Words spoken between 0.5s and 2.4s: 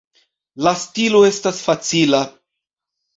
La stilo estas facila.